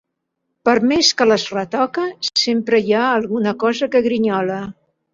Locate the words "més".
0.91-1.11